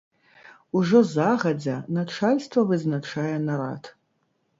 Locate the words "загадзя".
1.15-1.75